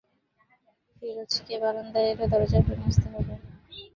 [0.95, 3.33] ফিরোজকে বারান্দায় এলে দরজা ভেঙে আসতে হবে।